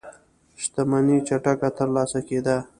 [0.61, 2.57] شتمنۍ چټکه ترلاسه کېده.